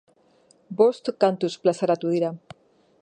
Bost 0.79 1.11
kantuz 1.25 1.51
plazaratu 1.67 2.15
dira. 2.17 2.33